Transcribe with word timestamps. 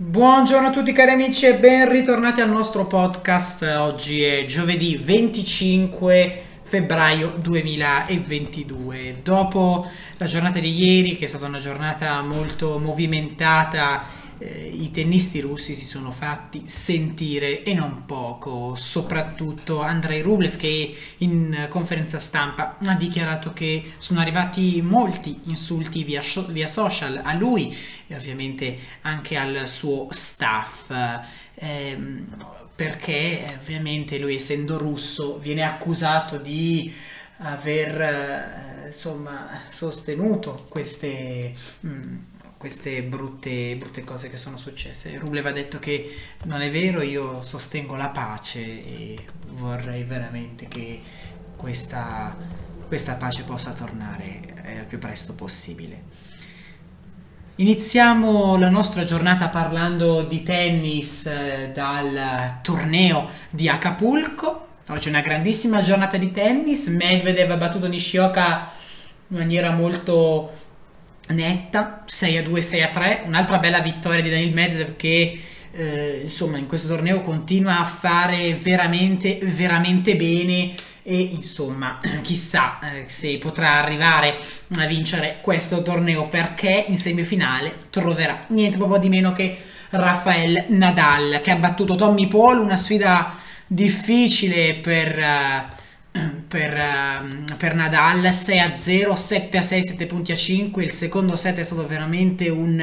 Buongiorno 0.00 0.68
a 0.68 0.70
tutti 0.70 0.92
cari 0.92 1.10
amici 1.10 1.46
e 1.46 1.56
ben 1.56 1.88
ritornati 1.90 2.40
al 2.40 2.48
nostro 2.48 2.86
podcast. 2.86 3.62
Oggi 3.80 4.22
è 4.22 4.44
giovedì 4.44 4.96
25 4.96 6.42
febbraio 6.62 7.34
2022. 7.40 9.22
Dopo 9.24 9.90
la 10.18 10.26
giornata 10.26 10.60
di 10.60 10.72
ieri, 10.72 11.16
che 11.16 11.24
è 11.24 11.28
stata 11.28 11.46
una 11.46 11.58
giornata 11.58 12.22
molto 12.22 12.78
movimentata 12.78 14.04
eh, 14.38 14.68
i 14.68 14.90
tennisti 14.90 15.40
russi 15.40 15.74
si 15.74 15.86
sono 15.86 16.10
fatti 16.10 16.62
sentire 16.66 17.62
e 17.62 17.74
non 17.74 18.04
poco, 18.06 18.74
soprattutto 18.74 19.80
Andrei 19.80 20.20
Rublev 20.22 20.56
che 20.56 20.96
in 21.18 21.66
conferenza 21.68 22.18
stampa 22.18 22.76
ha 22.84 22.94
dichiarato 22.94 23.52
che 23.52 23.92
sono 23.98 24.20
arrivati 24.20 24.80
molti 24.82 25.40
insulti 25.44 26.04
via, 26.04 26.22
via 26.48 26.68
social 26.68 27.20
a 27.22 27.34
lui 27.34 27.76
e 28.06 28.14
ovviamente 28.14 28.78
anche 29.02 29.36
al 29.36 29.66
suo 29.66 30.08
staff. 30.10 30.90
Eh, 31.54 31.98
perché 32.78 33.56
ovviamente 33.60 34.18
lui 34.18 34.36
essendo 34.36 34.78
russo 34.78 35.38
viene 35.38 35.64
accusato 35.64 36.36
di 36.38 36.94
aver 37.38 38.00
eh, 38.00 38.86
insomma 38.86 39.48
sostenuto 39.68 40.64
queste 40.68 41.52
mh, 41.80 41.88
mm, 41.88 42.16
queste 42.58 43.04
brutte, 43.04 43.76
brutte, 43.76 44.02
cose 44.02 44.28
che 44.28 44.36
sono 44.36 44.56
successe. 44.56 45.16
Rublev 45.16 45.46
ha 45.46 45.52
detto 45.52 45.78
che 45.78 46.12
non 46.44 46.60
è 46.60 46.70
vero, 46.70 47.00
io 47.02 47.40
sostengo 47.40 47.94
la 47.94 48.08
pace 48.08 48.60
e 48.60 49.18
vorrei 49.50 50.02
veramente 50.02 50.66
che 50.66 51.00
questa, 51.56 52.36
questa 52.86 53.14
pace 53.14 53.44
possa 53.44 53.72
tornare 53.72 54.40
eh, 54.64 54.78
al 54.80 54.86
più 54.86 54.98
presto 54.98 55.34
possibile. 55.34 56.26
Iniziamo 57.56 58.56
la 58.56 58.70
nostra 58.70 59.04
giornata 59.04 59.48
parlando 59.48 60.22
di 60.22 60.42
tennis 60.42 61.26
eh, 61.26 61.70
dal 61.72 62.58
torneo 62.62 63.28
di 63.50 63.68
Acapulco. 63.68 64.66
Oggi 64.88 65.06
è 65.06 65.10
una 65.10 65.20
grandissima 65.20 65.80
giornata 65.80 66.16
di 66.16 66.32
tennis. 66.32 66.86
Medvedev 66.86 67.52
ha 67.52 67.56
battuto 67.56 67.86
Nishioka 67.86 68.70
in 69.28 69.36
maniera 69.36 69.70
molto 69.70 70.52
netta, 71.28 72.02
6 72.06 72.36
a 72.36 72.42
2, 72.42 72.60
6 72.60 72.82
a 72.82 72.88
3, 72.88 73.22
un'altra 73.26 73.58
bella 73.58 73.80
vittoria 73.80 74.22
di 74.22 74.30
Daniel 74.30 74.52
Medvedev 74.52 74.96
che 74.96 75.40
eh, 75.72 76.20
insomma 76.22 76.58
in 76.58 76.66
questo 76.66 76.88
torneo 76.88 77.20
continua 77.20 77.78
a 77.78 77.84
fare 77.84 78.54
veramente 78.54 79.38
veramente 79.42 80.16
bene 80.16 80.74
e 81.02 81.20
insomma 81.20 82.00
chissà 82.22 82.78
eh, 82.80 83.04
se 83.06 83.38
potrà 83.38 83.74
arrivare 83.74 84.36
a 84.78 84.86
vincere 84.86 85.38
questo 85.42 85.82
torneo 85.82 86.28
perché 86.28 86.86
in 86.88 86.96
semifinale 86.96 87.74
troverà 87.90 88.44
niente 88.48 88.76
proprio 88.76 88.98
di 88.98 89.08
meno 89.08 89.32
che 89.32 89.56
Rafael 89.90 90.66
Nadal 90.68 91.40
che 91.42 91.50
ha 91.50 91.56
battuto 91.56 91.94
Tommy 91.94 92.26
Paul, 92.26 92.58
una 92.58 92.76
sfida 92.76 93.36
difficile 93.66 94.74
per... 94.74 95.18
Uh, 95.18 95.76
per, 96.48 96.74
uh, 96.74 97.56
per, 97.56 97.74
Nadal 97.74 98.32
6 98.32 98.58
a 98.58 98.76
0 98.76 99.14
7 99.14 99.58
a 99.58 99.62
6 99.62 99.84
7 99.84 100.06
punti 100.06 100.32
a 100.32 100.36
5 100.36 100.82
il 100.82 100.90
secondo 100.90 101.36
set 101.36 101.58
è 101.58 101.62
stato 101.62 101.86
veramente 101.86 102.48
un, 102.48 102.82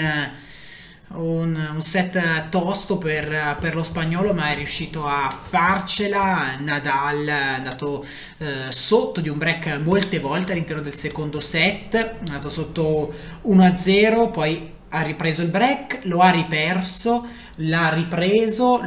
un, 1.08 1.70
un 1.74 1.82
set 1.82 2.50
tosto 2.50 2.98
per, 2.98 3.58
per, 3.60 3.74
lo 3.74 3.84
spagnolo 3.84 4.34
ma 4.34 4.52
è 4.52 4.56
riuscito 4.56 5.08
a 5.08 5.30
farcela. 5.30 6.56
Nadal 6.60 7.26
è 7.26 7.32
andato 7.32 8.06
uh, 8.38 8.46
sotto 8.70 9.20
di 9.20 9.30
un 9.30 9.38
break 9.38 9.80
molte 9.84 10.20
volte 10.20 10.52
all'interno 10.52 10.84
del 10.84 10.94
secondo 10.94 11.40
set. 11.40 11.96
È 11.96 12.16
andato 12.28 12.50
sotto 12.50 13.14
1 13.42 13.64
a 13.64 13.76
0 13.76 14.30
poi 14.30 14.74
ha 14.90 15.02
ripreso 15.02 15.42
il 15.42 15.50
break 15.50 16.02
lo 16.04 16.20
ha 16.20 16.30
riperso 16.30 17.28
l'ha 17.56 17.90
ripreso 17.90 18.82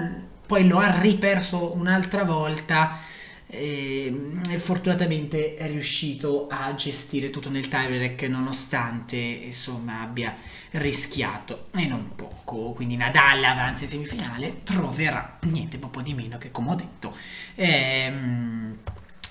poi 0.47 0.67
lo 0.67 0.79
ha 0.79 0.99
riperso 1.01 1.77
un'altra 1.77 2.23
volta 2.23 2.99
Ehm, 3.51 4.43
e, 4.51 4.59
fortunatamente 4.59 5.55
è 5.55 5.69
riuscito 5.69 6.49
a 6.51 6.75
gestire 6.75 7.31
tutto 7.31 7.49
nel 7.49 7.69
tiebreak 7.69 8.23
nonostante 8.25 9.17
insomma 9.17 10.03
abbia 10.03 10.35
rischiato 10.73 11.69
e 11.75 11.87
non 11.87 12.15
poco. 12.15 12.73
Quindi 12.73 12.97
Nadal 12.97 13.43
avanza 13.43 13.85
in 13.85 13.91
semifinale 13.91 14.61
troverà 14.65 15.39
niente 15.43 15.79
poco 15.79 16.03
di 16.03 16.13
meno 16.13 16.37
che 16.37 16.51
come 16.51 16.73
ho 16.73 16.75
detto 16.75 17.17
ehm, 17.55 18.77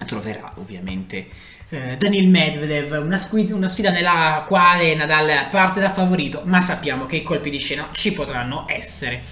troverà 0.06 0.54
ovviamente 0.56 1.28
eh, 1.70 1.98
Daniel 1.98 2.28
Medvedev. 2.28 3.04
Una, 3.04 3.20
squid- 3.20 3.52
una 3.52 3.68
sfida 3.68 3.92
nella 3.92 4.46
quale 4.48 4.96
Nadal 4.96 5.48
parte 5.52 5.80
da 5.80 5.92
favorito 5.92 6.42
ma 6.46 6.60
sappiamo 6.60 7.06
che 7.06 7.18
i 7.18 7.24
colpi 7.24 7.52
di 7.52 7.60
scena 7.60 7.90
ci 7.92 8.14
potranno 8.14 8.66
essere 8.68 9.24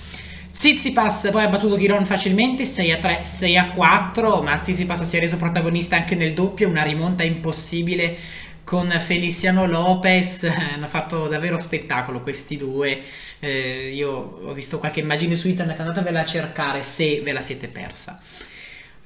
Zizipas 0.57 1.27
poi 1.33 1.43
ha 1.43 1.49
battuto 1.49 1.75
Chiron 1.75 2.05
facilmente 2.05 2.65
6 2.65 2.91
a 2.93 2.97
3, 2.97 3.23
6 3.23 3.57
a 3.57 3.71
4, 3.71 4.41
ma 4.41 4.63
Zizipas 4.63 5.03
si 5.03 5.17
è 5.17 5.19
reso 5.19 5.35
protagonista 5.35 5.97
anche 5.97 6.15
nel 6.15 6.33
doppio, 6.33 6.69
una 6.69 6.81
rimonta 6.81 7.23
impossibile 7.23 8.17
con 8.63 8.89
Feliciano 8.89 9.67
Lopez, 9.67 10.43
hanno 10.73 10.87
fatto 10.87 11.27
davvero 11.27 11.57
spettacolo 11.57 12.21
questi 12.21 12.55
due. 12.55 13.01
Eh, 13.39 13.91
io 13.93 14.39
ho 14.45 14.53
visto 14.53 14.79
qualche 14.79 15.01
immagine 15.01 15.35
su 15.35 15.49
internet, 15.49 15.77
andatevela 15.77 16.21
a 16.21 16.25
cercare 16.25 16.83
se 16.83 17.19
ve 17.19 17.33
la 17.33 17.41
siete 17.41 17.67
persa. 17.67 18.21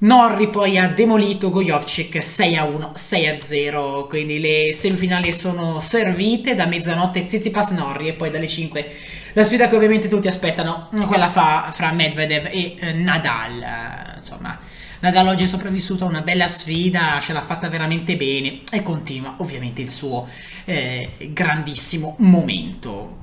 Norri 0.02 0.50
poi 0.50 0.78
ha 0.78 0.88
demolito 0.88 1.50
Gojovcik 1.50 2.24
6 2.24 2.56
a 2.56 2.64
1, 2.64 2.92
6 2.94 3.28
a 3.28 3.38
0, 3.42 4.06
quindi 4.08 4.40
le 4.40 4.72
semifinali 4.72 5.34
sono 5.34 5.82
servite 5.82 6.54
da 6.54 6.68
mezzanotte 6.68 7.28
Zizipas 7.28 7.72
Norri 7.72 8.08
e 8.08 8.14
poi 8.14 8.30
dalle 8.30 8.48
5 8.48 8.92
la 9.34 9.44
sfida 9.44 9.68
che 9.68 9.76
ovviamente 9.76 10.08
tutti 10.08 10.28
aspettano, 10.28 10.90
quella 11.08 11.30
fa, 11.30 11.70
fra 11.72 11.92
Medvedev 11.92 12.46
e 12.46 12.76
eh, 12.80 12.94
Nadal. 12.94 13.62
Eh, 13.62 14.18
insomma, 14.18 14.58
Nadal 15.00 15.28
oggi 15.28 15.44
è 15.44 15.48
sopravvissuto 15.48 16.06
a 16.06 16.08
una 16.08 16.22
bella 16.22 16.48
sfida, 16.48 17.20
ce 17.22 17.34
l'ha 17.34 17.42
fatta 17.42 17.70
veramente 17.70 18.18
bene 18.18 18.62
e 18.72 18.84
continua 18.84 19.36
ovviamente 19.38 19.82
il 19.82 19.90
suo 19.90 20.28
eh, 20.66 21.12
grandissimo 21.32 22.16
momento. 22.20 23.18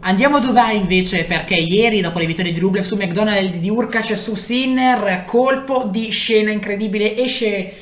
Andiamo 0.00 0.36
a 0.36 0.40
Dubai 0.40 0.76
invece 0.76 1.24
perché 1.24 1.54
ieri 1.54 2.00
dopo 2.00 2.18
le 2.18 2.26
vittorie 2.26 2.52
di 2.52 2.60
Rublev 2.60 2.84
su 2.84 2.94
McDonald's 2.94 3.56
di 3.56 3.68
Urkac 3.68 4.16
su 4.16 4.34
Sinner, 4.34 5.24
colpo 5.24 5.88
di 5.90 6.10
scena 6.10 6.52
incredibile, 6.52 7.16
esce 7.16 7.72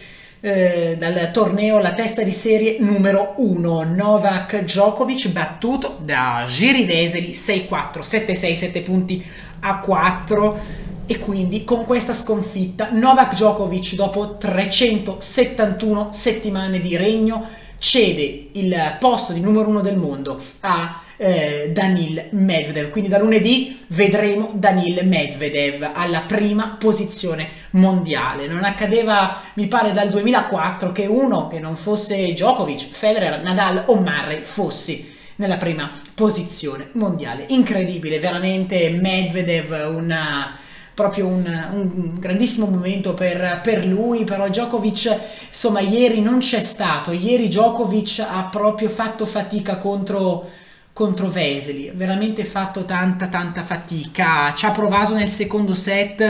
eh, 0.40 0.96
dal 0.98 1.30
torneo 1.32 1.78
la 1.78 1.94
testa 1.94 2.22
di 2.22 2.32
serie 2.32 2.76
numero 2.80 3.34
1 3.36 3.84
Novak 3.84 4.64
Djokovic 4.64 5.28
battuto 5.30 5.96
da 6.00 6.44
Giri 6.46 6.84
Veseli 6.84 7.30
6-4 7.30 8.00
7-6 8.00 8.54
7 8.54 8.82
punti 8.82 9.24
a 9.60 9.80
4 9.80 10.84
e 11.06 11.18
quindi 11.18 11.64
con 11.64 11.84
questa 11.84 12.12
sconfitta 12.12 12.90
Novak 12.92 13.34
Djokovic 13.34 13.94
dopo 13.94 14.36
371 14.36 16.08
settimane 16.12 16.80
di 16.80 16.96
regno 16.96 17.48
cede 17.78 18.48
il 18.52 18.96
posto 18.98 19.32
di 19.32 19.40
numero 19.40 19.68
1 19.68 19.80
del 19.80 19.96
mondo 19.96 20.40
a 20.60 21.00
eh, 21.16 21.70
Danil 21.72 22.28
Medvedev. 22.30 22.90
Quindi 22.90 23.08
da 23.10 23.18
lunedì 23.18 23.84
vedremo 23.88 24.50
Danil 24.54 25.06
Medvedev 25.06 25.90
alla 25.94 26.20
prima 26.20 26.76
posizione 26.78 27.48
mondiale. 27.70 28.46
Non 28.46 28.64
accadeva, 28.64 29.42
mi 29.54 29.66
pare, 29.66 29.92
dal 29.92 30.10
2004 30.10 30.92
che 30.92 31.06
uno 31.06 31.48
che 31.48 31.58
non 31.58 31.76
fosse 31.76 32.32
Djokovic, 32.32 32.90
Federer, 32.90 33.42
Nadal 33.42 33.84
o 33.86 33.96
Murray 33.96 34.42
fossi 34.42 35.14
nella 35.36 35.56
prima 35.56 35.90
posizione 36.14 36.88
mondiale. 36.92 37.44
Incredibile, 37.48 38.18
veramente 38.18 38.90
Medvedev 38.90 39.94
una 39.94 40.58
proprio 40.96 41.26
un, 41.26 41.44
un, 41.44 42.14
grandissimo 42.18 42.68
momento 42.68 43.12
per, 43.12 43.60
per, 43.62 43.84
lui, 43.84 44.24
però 44.24 44.48
Djokovic 44.48 45.18
insomma 45.48 45.80
ieri 45.80 46.22
non 46.22 46.38
c'è 46.38 46.62
stato, 46.62 47.12
ieri 47.12 47.48
Djokovic 47.48 48.24
ha 48.26 48.48
proprio 48.50 48.88
fatto 48.88 49.26
fatica 49.26 49.76
contro 49.76 50.48
contro 50.96 51.28
Veseli, 51.28 51.92
veramente 51.94 52.46
fatto 52.46 52.86
tanta 52.86 53.26
tanta 53.26 53.62
fatica, 53.62 54.54
ci 54.54 54.64
ha 54.64 54.70
provato 54.70 55.12
nel 55.12 55.28
secondo 55.28 55.74
set, 55.74 56.22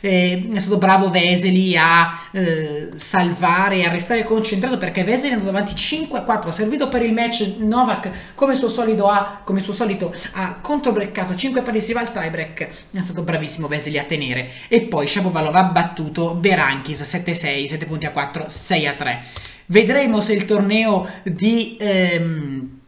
eh, 0.00 0.46
è 0.52 0.58
stato 0.58 0.76
bravo 0.76 1.08
Veseli 1.08 1.74
a 1.74 2.20
eh, 2.30 2.90
salvare 2.96 3.76
e 3.76 3.86
a 3.86 3.90
restare 3.90 4.24
concentrato 4.24 4.76
perché 4.76 5.04
Veseli 5.04 5.30
è 5.30 5.32
andato 5.36 5.48
avanti 5.48 5.72
5-4, 5.72 6.48
ha 6.48 6.52
servito 6.52 6.90
per 6.90 7.02
il 7.02 7.14
match 7.14 7.54
Novak 7.60 8.10
come 8.34 8.56
suo 8.56 8.68
solito 8.68 9.08
ha, 9.08 9.40
come 9.42 9.62
suo 9.62 9.72
solito 9.72 10.14
ha 10.32 10.58
controbreccato 10.60 11.34
5 11.34 11.62
pari 11.62 11.80
si 11.80 11.94
va 11.94 12.00
al 12.00 12.12
tiebreak, 12.12 12.68
è 12.92 13.00
stato 13.00 13.22
bravissimo 13.22 13.68
Veseli 13.68 13.98
a 13.98 14.04
tenere. 14.04 14.50
E 14.68 14.82
poi 14.82 15.06
Shapovalov 15.06 15.54
ha 15.54 15.64
battuto 15.64 16.34
Berankis 16.34 17.00
7-6, 17.00 17.64
7 17.64 17.86
punti 17.86 18.04
a 18.04 18.10
4, 18.10 18.44
6 18.50 18.86
a 18.86 18.92
3. 18.92 19.22
Vedremo 19.64 20.20
se 20.20 20.34
il 20.34 20.44
torneo 20.44 21.08
di... 21.22 21.78
Ehm, 21.80 22.79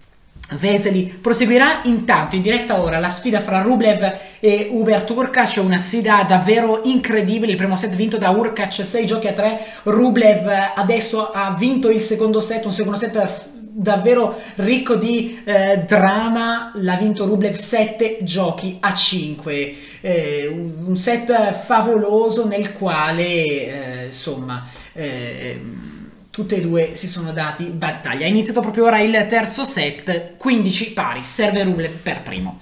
Veseli 0.59 1.19
proseguirà 1.21 1.81
intanto 1.85 2.37
in 2.37 2.43
diretta 2.43 2.81
ora 2.81 2.99
la 2.99 3.09
sfida 3.09 3.41
fra 3.41 3.63
Rublev 3.63 4.19
e 4.41 4.69
Uber 4.73 5.05
Urkac, 5.09 5.61
una 5.63 5.79
sfida 5.79 6.25
davvero 6.27 6.81
incredibile, 6.85 7.53
il 7.53 7.57
primo 7.57 7.77
set 7.77 7.95
vinto 7.95 8.19
da 8.19 8.31
Urkac 8.31 8.85
6 8.85 9.07
giochi 9.07 9.29
a 9.29 9.33
3, 9.33 9.65
Rublev 9.85 10.73
adesso 10.75 11.31
ha 11.33 11.55
vinto 11.59 11.91
il 11.91 12.01
secondo 12.01 12.41
set, 12.41 12.65
un 12.65 12.73
secondo 12.73 12.99
set 12.99 13.51
davvero 13.75 14.39
ricco 14.57 14.97
di 14.97 15.41
eh, 15.45 15.85
drama, 15.87 16.73
l'ha 16.75 16.97
vinto 16.97 17.25
Rublev 17.25 17.55
7 17.55 18.19
giochi 18.23 18.77
a 18.81 18.95
5, 18.95 19.75
eh, 20.01 20.47
un 20.49 20.97
set 20.97 21.53
favoloso 21.53 22.47
nel 22.47 22.73
quale 22.73 23.25
eh, 23.25 24.05
insomma 24.07 24.67
eh, 24.93 25.61
tutte 26.32 26.56
e 26.56 26.61
due 26.62 26.93
si 26.96 27.08
sono 27.08 27.31
dati 27.31 27.64
battaglia. 27.64 28.25
È 28.25 28.29
iniziato 28.29 28.62
proprio 28.62 28.87
ora 28.87 28.99
il 29.00 29.26
terzo 29.29 29.64
set, 29.64 30.37
15 30.38 30.93
pari, 30.94 31.23
serve 31.23 31.62
Rublev 31.62 31.93
per 31.93 32.23
primo. 32.23 32.58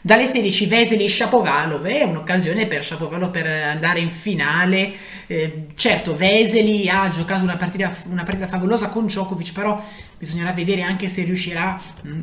Dalle 0.00 0.24
16 0.24 0.66
Vesely 0.66 1.08
Shapovalov 1.08 1.84
è 1.84 2.02
un'occasione 2.02 2.66
per 2.66 2.82
Shapovalov 2.82 3.30
per 3.30 3.46
andare 3.46 4.00
in 4.00 4.10
finale. 4.10 4.92
Eh, 5.26 5.66
certo, 5.74 6.16
Vesely 6.16 6.88
ha 6.88 7.10
giocato 7.10 7.42
una 7.42 7.56
partita, 7.56 7.94
una 8.08 8.22
partita, 8.22 8.46
favolosa 8.46 8.88
con 8.88 9.04
Djokovic, 9.04 9.52
però 9.52 9.82
bisognerà 10.18 10.52
vedere 10.52 10.80
anche 10.80 11.06
se 11.06 11.24
riuscirà 11.24 11.78
mh, 12.02 12.08
mm, 12.08 12.20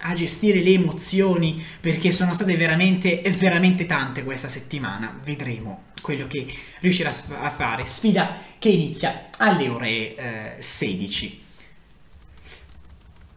a 0.00 0.14
gestire 0.14 0.60
le 0.60 0.72
emozioni 0.72 1.64
perché 1.80 2.12
sono 2.12 2.34
state 2.34 2.56
veramente, 2.56 3.22
veramente 3.38 3.86
tante 3.86 4.24
questa 4.24 4.48
settimana. 4.48 5.20
Vedremo 5.24 5.84
quello 6.00 6.26
che 6.26 6.46
riuscirà 6.80 7.14
a 7.40 7.50
fare. 7.50 7.86
Sfida 7.86 8.36
che 8.58 8.68
inizia 8.68 9.28
alle 9.38 9.68
ore 9.68 10.14
eh, 10.14 10.54
16. 10.58 11.48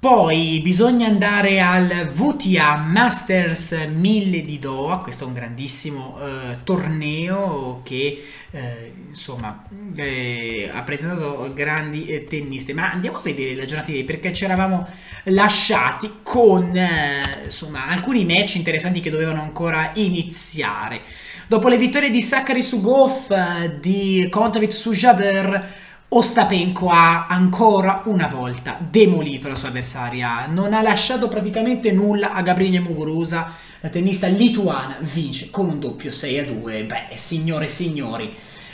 Poi 0.04 0.60
bisogna 0.62 1.08
andare 1.08 1.62
al 1.62 2.10
VTA 2.10 2.76
Masters 2.76 3.72
1000 3.72 4.42
di 4.42 4.60
Doha, 4.60 4.98
questo 4.98 5.24
è 5.24 5.28
un 5.28 5.34
grandissimo 5.34 6.20
eh, 6.20 6.58
torneo 6.66 7.80
che 7.86 8.22
eh, 8.52 8.94
insomma 9.08 9.64
eh, 9.96 10.70
ha 10.74 10.82
presentato 10.82 11.50
grandi 11.54 12.08
eh, 12.08 12.26
tenniste, 12.26 12.74
ma 12.74 12.92
andiamo 12.92 13.20
a 13.20 13.22
vedere 13.22 13.56
la 13.56 13.64
giornata 13.64 13.92
di 13.92 14.00
ieri 14.00 14.06
perché 14.06 14.34
ci 14.34 14.44
eravamo 14.44 14.86
lasciati 15.28 16.16
con 16.22 16.76
eh, 16.76 17.46
insomma 17.46 17.86
alcuni 17.88 18.26
match 18.26 18.56
interessanti 18.56 19.00
che 19.00 19.10
dovevano 19.10 19.42
ancora 19.42 19.92
iniziare. 19.94 21.00
Dopo 21.48 21.70
le 21.70 21.78
vittorie 21.78 22.10
di 22.10 22.22
Sakari 22.22 22.62
su 22.62 22.82
Goff, 22.82 23.32
eh, 23.32 23.78
di 23.80 24.28
Kontavit 24.30 24.74
su 24.74 24.92
Jaber, 24.92 25.83
Ostapenko 26.16 26.90
ha 26.90 27.26
ancora 27.26 28.04
una 28.06 28.28
volta 28.28 28.78
demolito 28.80 29.48
la 29.48 29.56
sua 29.56 29.70
avversaria, 29.70 30.46
non 30.46 30.72
ha 30.72 30.84
lasciato 30.84 31.28
praticamente 31.28 31.92
nulla 31.92 32.34
a 32.34 32.44
Gabriele 32.44 32.82
Muguruza, 32.82 33.52
la 33.80 33.90
tennista 33.90 34.28
lituana 34.28 34.98
vince 35.00 35.50
con 35.50 35.68
un 35.70 35.80
doppio 35.80 36.12
6 36.12 36.38
a 36.38 36.46
2. 36.46 36.84
Beh, 36.84 37.16
signore 37.16 37.66
e 37.66 37.70
signori, 37.70 38.32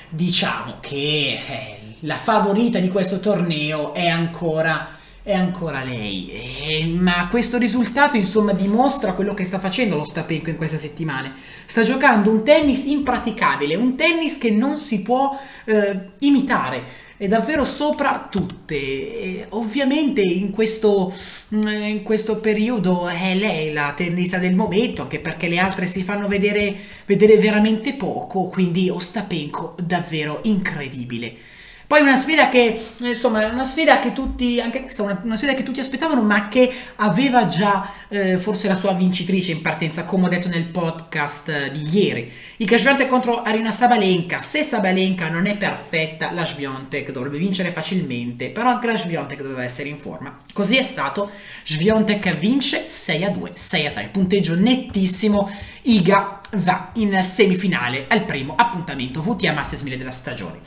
diciamo 0.09 0.79
che 0.81 1.39
eh, 1.47 1.77
la 1.99 2.17
favorita 2.17 2.79
di 2.79 2.89
questo 2.89 3.21
torneo 3.21 3.93
è 3.93 4.07
ancora 4.09 4.97
è 5.21 5.33
ancora 5.33 5.83
lei. 5.83 6.31
E, 6.31 6.85
ma 6.87 7.27
questo 7.29 7.57
risultato, 7.57 8.17
insomma, 8.17 8.51
dimostra 8.51 9.13
quello 9.13 9.33
che 9.33 9.45
sta 9.45 9.59
facendo 9.59 9.95
lo 9.95 10.03
Stapenko 10.03 10.49
in 10.49 10.55
queste 10.55 10.77
settimane. 10.77 11.33
Sta 11.65 11.83
giocando 11.83 12.31
un 12.31 12.43
tennis 12.43 12.85
impraticabile, 12.85 13.75
un 13.75 13.95
tennis 13.95 14.37
che 14.37 14.49
non 14.49 14.77
si 14.77 15.01
può 15.01 15.37
eh, 15.65 15.99
imitare. 16.19 17.07
È 17.19 17.27
davvero 17.27 17.65
sopra 17.65 18.29
tutte. 18.31 18.75
E, 18.77 19.45
ovviamente 19.49 20.21
in 20.21 20.51
questo, 20.51 21.13
mm, 21.53 21.67
in 21.67 22.01
questo, 22.01 22.37
periodo 22.37 23.09
è 23.09 23.35
lei 23.35 23.73
la 23.73 23.91
tennista 23.93 24.37
del 24.37 24.55
momento, 24.55 25.01
anche 25.01 25.19
perché 25.19 25.49
le 25.49 25.57
altre 25.57 25.85
si 25.85 26.01
fanno 26.01 26.29
vedere, 26.29 26.73
vedere 27.05 27.35
veramente 27.35 27.95
poco. 27.95 28.47
Quindi 28.47 28.89
Ostapenko 28.89 29.75
davvero 29.83 30.39
incredibile. 30.43 31.35
Poi 31.89 32.01
una 32.01 32.15
sfida 32.15 32.49
che, 32.49 32.79
insomma, 32.99 33.47
una 33.47 33.65
sfida 33.65 33.99
che 33.99 34.13
tutti, 34.13 34.61
anche 34.61 34.83
questa 34.83 35.01
una, 35.01 35.19
una 35.23 35.35
sfida 35.35 35.55
che 35.55 35.63
tutti 35.63 35.79
aspettavano, 35.79 36.21
ma 36.21 36.47
che 36.47 36.71
aveva 36.97 37.47
già 37.47 37.91
eh, 38.09 38.37
forse 38.37 38.67
la 38.67 38.75
sua 38.75 38.93
vincitrice 38.93 39.53
in 39.53 39.63
partenza, 39.63 40.05
come 40.05 40.27
ho 40.27 40.29
detto 40.29 40.49
nel 40.49 40.65
podcast 40.65 41.49
eh, 41.49 41.71
di 41.71 41.89
ieri. 41.91 42.31
Il 42.57 42.67
Kashviontek 42.67 43.07
contro 43.07 43.41
Arina 43.41 43.71
Sabalenka. 43.71 44.37
Se 44.37 44.61
Sabalenka 44.61 45.29
non 45.29 45.47
è 45.47 45.57
perfetta, 45.57 46.31
la 46.31 46.45
Sviontek 46.45 47.11
dovrebbe 47.11 47.39
vincere 47.39 47.71
facilmente, 47.71 48.49
però 48.49 48.69
anche 48.69 48.85
la 48.85 48.95
Sviontek 48.95 49.41
doveva 49.41 49.63
essere 49.63 49.89
in 49.89 49.97
forma. 49.97 50.37
Così 50.53 50.77
è 50.77 50.83
stato. 50.83 51.31
Sviontek 51.63 52.37
vince 52.37 52.87
6 52.87 53.23
a 53.23 53.31
2, 53.31 53.53
6 53.55 53.85
a 53.87 53.91
3, 53.93 54.09
punteggio 54.11 54.53
nettissimo. 54.53 55.49
Iga 55.81 56.39
va 56.57 56.91
in 56.93 57.19
semifinale 57.23 58.05
al 58.09 58.25
primo 58.25 58.53
appuntamento 58.55 59.21
VTA 59.21 59.53
Masters 59.53 59.81
1000 59.81 59.97
della 59.97 60.11
stagione. 60.11 60.59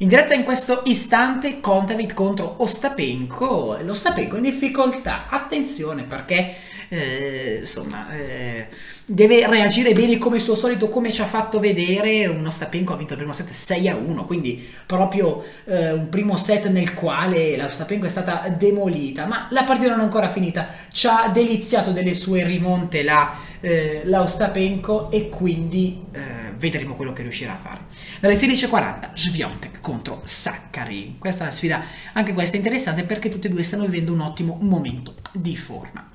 In 0.00 0.06
diretta 0.06 0.32
in 0.32 0.44
questo 0.44 0.82
istante 0.84 1.58
Kontaveit 1.58 2.14
contro 2.14 2.62
Ostapenko, 2.62 3.78
l'Ostapenko 3.82 4.36
in 4.36 4.42
difficoltà, 4.42 5.26
attenzione 5.28 6.04
perché 6.04 6.54
eh, 6.88 7.58
insomma 7.60 8.10
eh, 8.16 8.68
deve 9.04 9.46
reagire 9.46 9.92
bene 9.92 10.18
come 10.18 10.38
suo 10.38 10.54
solito, 10.54 10.88
come 10.88 11.12
ci 11.12 11.22
ha 11.22 11.26
fatto 11.26 11.58
vedere, 11.60 12.26
uno 12.26 12.48
Ostapenko 12.48 12.92
ha 12.92 12.96
vinto 12.96 13.12
il 13.12 13.18
primo 13.18 13.32
set 13.32 13.48
6 13.48 13.88
a 13.88 13.96
1, 13.96 14.26
quindi 14.26 14.66
proprio 14.84 15.42
eh, 15.64 15.92
un 15.92 16.08
primo 16.08 16.36
set 16.36 16.68
nel 16.68 16.94
quale 16.94 17.56
la 17.56 17.66
Ostapenko 17.66 18.06
è 18.06 18.10
stata 18.10 18.48
demolita, 18.48 19.26
ma 19.26 19.48
la 19.50 19.64
partita 19.64 19.90
non 19.90 20.00
è 20.00 20.02
ancora 20.02 20.28
finita, 20.28 20.68
ci 20.90 21.06
ha 21.06 21.30
deliziato 21.32 21.90
delle 21.90 22.14
sue 22.14 22.44
rimonte 22.44 23.02
la, 23.02 23.38
eh, 23.60 24.02
la 24.04 24.20
Ostapenko 24.20 25.10
e 25.10 25.28
quindi 25.30 26.04
eh, 26.12 26.52
vedremo 26.58 26.94
quello 26.94 27.12
che 27.12 27.22
riuscirà 27.22 27.54
a 27.54 27.56
fare. 27.56 27.80
Dalle 28.20 28.34
16.40 28.34 29.10
Sviontek 29.14 29.80
contro 29.80 30.20
Saccari. 30.24 31.16
Questa 31.18 31.40
è 31.40 31.46
una 31.46 31.54
sfida, 31.54 31.82
anche 32.12 32.34
questa 32.34 32.56
interessante 32.56 33.04
perché 33.04 33.30
tutte 33.30 33.48
e 33.48 33.50
due 33.50 33.62
stanno 33.62 33.84
vivendo 33.84 34.12
un 34.12 34.20
ottimo 34.20 34.58
momento 34.60 35.14
di 35.32 35.56
forma. 35.56 36.10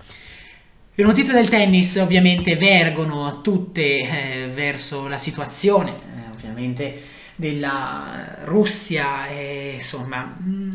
Le 0.96 1.04
notizie 1.04 1.34
del 1.34 1.50
tennis 1.50 1.96
ovviamente 1.96 2.56
vergono 2.56 3.42
tutte 3.42 3.82
eh, 3.82 4.48
verso 4.50 5.08
la 5.08 5.18
situazione, 5.18 5.96
eh, 5.96 6.30
ovviamente 6.32 7.02
della 7.36 8.42
Russia, 8.44 9.26
e, 9.26 9.72
insomma 9.74 10.38
mm, 10.40 10.72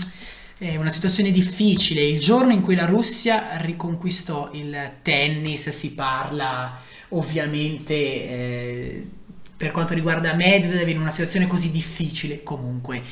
è 0.58 0.74
una 0.74 0.90
situazione 0.90 1.30
difficile. 1.30 2.02
Il 2.02 2.18
giorno 2.18 2.52
in 2.52 2.62
cui 2.62 2.74
la 2.74 2.86
Russia 2.86 3.58
riconquistò 3.58 4.50
il 4.54 4.94
tennis 5.02 5.68
si 5.68 5.92
parla 5.92 6.80
ovviamente 7.10 7.94
eh, 7.94 9.06
per 9.56 9.70
quanto 9.70 9.94
riguarda 9.94 10.34
Medvedev 10.34 10.88
in 10.88 11.00
una 11.00 11.12
situazione 11.12 11.46
così 11.46 11.70
difficile 11.70 12.42
comunque 12.42 13.02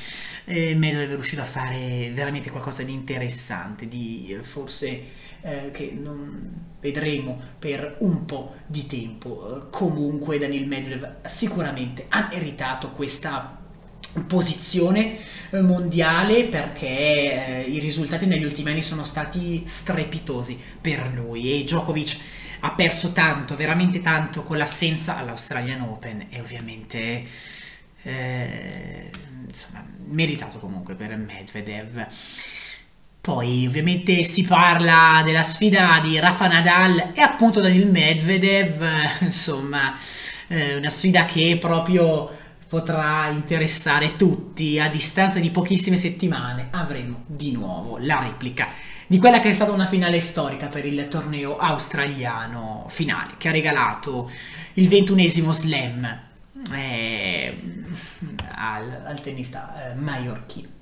eh, 0.44 0.74
Medvedev 0.74 1.10
è 1.10 1.14
riuscito 1.14 1.40
a 1.40 1.46
fare 1.46 2.10
veramente 2.12 2.50
qualcosa 2.50 2.82
di 2.82 2.92
interessante 2.92 3.88
di 3.88 4.26
eh, 4.28 4.44
forse 4.44 5.24
eh, 5.42 5.70
che 5.72 5.92
non 5.96 6.64
vedremo 6.80 7.40
per 7.58 7.96
un 8.00 8.24
po' 8.24 8.54
di 8.66 8.86
tempo 8.86 9.66
eh, 9.66 9.70
comunque 9.70 10.38
Daniel 10.38 10.66
Medvedev 10.66 11.26
sicuramente 11.26 12.06
ha 12.08 12.28
meritato 12.30 12.90
questa 12.90 13.64
posizione 14.26 15.16
eh, 15.50 15.60
mondiale 15.60 16.44
perché 16.44 16.86
eh, 16.86 17.60
i 17.68 17.78
risultati 17.78 18.26
negli 18.26 18.44
ultimi 18.44 18.70
anni 18.70 18.82
sono 18.82 19.04
stati 19.04 19.62
strepitosi 19.66 20.58
per 20.80 21.10
lui 21.14 21.52
e 21.52 21.62
Djokovic 21.62 22.18
ha 22.60 22.72
perso 22.72 23.12
tanto, 23.12 23.54
veramente 23.54 24.00
tanto 24.00 24.42
con 24.42 24.56
l'assenza 24.56 25.16
all'Australian 25.18 25.82
Open 25.82 26.26
e 26.30 26.40
ovviamente 26.40 27.24
eh, 28.02 29.10
insomma, 29.46 29.84
meritato 30.06 30.58
comunque 30.58 30.94
per 30.94 31.16
Medvedev. 31.16 32.06
Poi 33.26 33.66
ovviamente 33.66 34.22
si 34.22 34.44
parla 34.44 35.20
della 35.24 35.42
sfida 35.42 35.98
di 36.00 36.16
Rafa 36.20 36.46
Nadal 36.46 37.10
e 37.12 37.20
appunto 37.20 37.60
Daniel 37.60 37.90
Medvedev, 37.90 38.86
insomma 39.18 39.98
eh, 40.46 40.76
una 40.76 40.90
sfida 40.90 41.24
che 41.24 41.58
proprio 41.60 42.30
potrà 42.68 43.28
interessare 43.30 44.14
tutti. 44.14 44.78
A 44.78 44.88
distanza 44.88 45.40
di 45.40 45.50
pochissime 45.50 45.96
settimane 45.96 46.68
avremo 46.70 47.24
di 47.26 47.50
nuovo 47.50 47.98
la 47.98 48.20
replica 48.22 48.68
di 49.08 49.18
quella 49.18 49.40
che 49.40 49.50
è 49.50 49.54
stata 49.54 49.72
una 49.72 49.86
finale 49.86 50.20
storica 50.20 50.68
per 50.68 50.86
il 50.86 51.08
torneo 51.08 51.56
australiano 51.56 52.86
finale, 52.90 53.32
che 53.38 53.48
ha 53.48 53.50
regalato 53.50 54.30
il 54.74 54.86
ventunesimo 54.86 55.50
slam 55.50 56.20
eh, 56.72 57.58
al, 58.54 59.02
al, 59.04 59.20
tennista 59.20 59.90
eh, 59.90 59.94
maiorchino. 59.96 60.74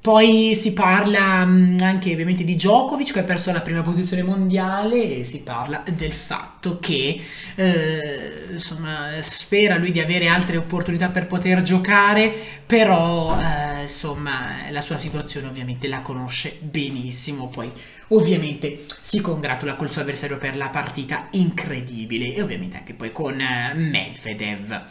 Poi 0.00 0.54
si 0.54 0.72
parla 0.72 1.44
mm, 1.44 1.78
anche 1.80 2.12
ovviamente 2.12 2.44
di 2.44 2.54
Djokovic 2.54 3.12
che 3.12 3.18
ha 3.18 3.24
perso 3.24 3.50
la 3.52 3.62
prima 3.62 3.82
posizione 3.82 4.22
mondiale 4.22 5.18
e 5.18 5.24
si 5.24 5.42
parla 5.42 5.82
del 5.92 6.12
fatto 6.12 6.78
che 6.78 7.20
eh, 7.56 8.46
insomma, 8.52 9.20
spera 9.22 9.76
lui 9.76 9.90
di 9.90 9.98
avere 10.00 10.28
altre 10.28 10.56
opportunità 10.56 11.08
per 11.08 11.26
poter 11.26 11.62
giocare, 11.62 12.32
però 12.64 13.38
eh, 13.40 13.82
insomma 13.82 14.70
la 14.70 14.80
sua 14.82 14.98
situazione 14.98 15.48
ovviamente 15.48 15.88
la 15.88 16.00
conosce 16.00 16.58
benissimo, 16.60 17.48
poi 17.48 17.70
ovviamente 18.08 18.84
si 19.02 19.20
congratula 19.20 19.74
col 19.74 19.90
suo 19.90 20.02
avversario 20.02 20.38
per 20.38 20.56
la 20.56 20.68
partita 20.68 21.26
incredibile 21.32 22.32
e 22.32 22.40
ovviamente 22.40 22.76
anche 22.76 22.94
poi 22.94 23.10
con 23.10 23.40
eh, 23.40 23.74
Medvedev. 23.74 24.84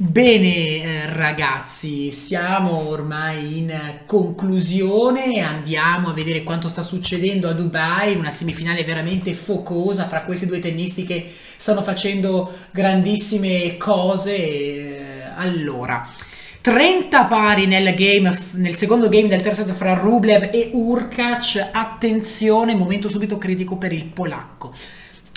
Bene 0.00 0.80
eh, 0.80 1.12
ragazzi, 1.12 2.12
siamo 2.12 2.88
ormai 2.88 3.58
in 3.58 4.02
conclusione, 4.06 5.40
andiamo 5.40 6.10
a 6.10 6.12
vedere 6.12 6.44
quanto 6.44 6.68
sta 6.68 6.84
succedendo 6.84 7.48
a 7.48 7.52
Dubai, 7.52 8.14
una 8.14 8.30
semifinale 8.30 8.84
veramente 8.84 9.34
focosa 9.34 10.06
fra 10.06 10.22
questi 10.22 10.46
due 10.46 10.60
tennisti 10.60 11.04
che 11.04 11.34
stanno 11.56 11.82
facendo 11.82 12.58
grandissime 12.70 13.76
cose. 13.76 14.36
Eh, 14.36 15.22
allora, 15.34 16.08
30 16.60 17.24
pari 17.24 17.66
nel, 17.66 17.92
game, 17.96 18.38
nel 18.52 18.76
secondo 18.76 19.08
game 19.08 19.26
del 19.26 19.40
terzo 19.40 19.66
set 19.66 19.74
fra 19.74 19.94
Rublev 19.94 20.50
e 20.52 20.70
Urkac, 20.74 21.70
attenzione, 21.72 22.76
momento 22.76 23.08
subito 23.08 23.36
critico 23.36 23.76
per 23.76 23.92
il 23.92 24.04
polacco. 24.04 24.72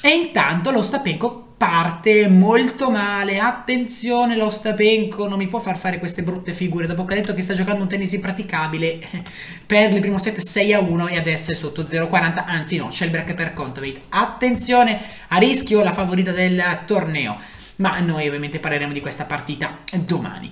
E 0.04 0.10
intanto 0.10 0.70
lo 0.70 0.84
Stapenko 0.84 1.51
parte 1.62 2.28
molto 2.28 2.90
male. 2.90 3.38
Attenzione, 3.38 4.36
lo 4.36 4.50
Stapenko 4.50 5.28
non 5.28 5.38
mi 5.38 5.48
può 5.48 5.60
far 5.60 5.78
fare 5.78 6.00
queste 6.00 6.24
brutte 6.24 6.56
figure. 6.56 6.88
Dopo 6.88 7.06
che 7.06 7.14
ha 7.14 7.18
detto 7.18 7.36
che 7.36 7.44
sta 7.44 7.54
giocando 7.54 7.84
un 7.84 7.88
tennis 7.88 8.14
impraticabile, 8.14 8.98
perde 9.68 9.98
il 9.98 10.02
primo 10.02 10.18
set 10.18 10.40
6 10.40 10.74
a 10.74 10.80
1 10.80 11.10
e 11.10 11.18
adesso 11.18 11.52
è 11.52 11.54
sotto 11.54 11.84
0,40. 11.84 12.46
Anzi, 12.48 12.78
no, 12.78 12.88
c'è 12.88 13.06
il 13.06 13.12
break 13.12 13.36
per 13.36 13.54
Kontaveit. 13.54 14.00
Attenzione, 14.10 15.00
a 15.28 15.38
rischio 15.38 15.84
la 15.84 15.94
favorita 15.94 16.32
del 16.32 16.60
torneo. 16.88 17.38
Ma 17.76 18.00
noi 18.00 18.26
ovviamente 18.26 18.58
parleremo 18.58 18.92
di 18.92 19.00
questa 19.00 19.26
partita 19.26 19.82
domani. 20.04 20.52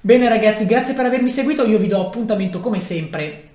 Bene 0.00 0.28
ragazzi, 0.28 0.66
grazie 0.66 0.94
per 0.94 1.04
avermi 1.04 1.30
seguito. 1.30 1.64
Io 1.64 1.78
vi 1.78 1.86
do 1.86 2.00
appuntamento 2.00 2.58
come 2.58 2.80
sempre 2.80 3.49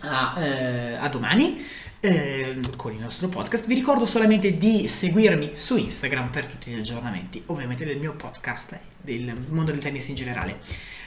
a, 0.00 0.34
eh, 0.38 0.94
a 0.94 1.08
domani 1.08 1.64
eh, 2.00 2.60
con 2.76 2.92
il 2.92 3.00
nostro 3.00 3.28
podcast. 3.28 3.66
Vi 3.66 3.74
ricordo 3.74 4.06
solamente 4.06 4.56
di 4.56 4.88
seguirmi 4.88 5.50
su 5.54 5.76
Instagram 5.76 6.30
per 6.30 6.46
tutti 6.46 6.70
gli 6.70 6.78
aggiornamenti, 6.78 7.42
ovviamente 7.46 7.84
del 7.84 7.98
mio 7.98 8.14
podcast 8.14 8.78
del 9.00 9.34
mondo 9.48 9.72
del 9.72 9.80
tennis 9.80 10.08
in 10.08 10.14
generale. 10.14 10.58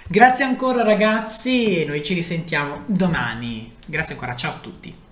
Grazie 0.08 0.46
ancora 0.46 0.82
ragazzi 0.84 1.82
e 1.82 1.86
noi 1.86 2.04
ci 2.04 2.14
risentiamo 2.14 2.84
domani. 2.88 3.74
Grazie 3.86 4.16
ancora, 4.16 4.36
ciao 4.36 4.54
a 4.54 4.60
tutti. 4.60 5.09